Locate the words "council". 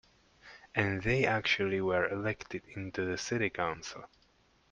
3.51-4.05